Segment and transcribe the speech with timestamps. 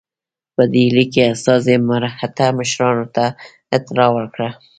[0.55, 3.25] په ډهلي کې استازي مرهټه مشرانو ته
[3.77, 4.49] اطلاع ورکړه.